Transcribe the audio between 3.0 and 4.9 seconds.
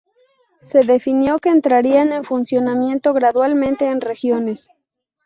gradualmente en regiones.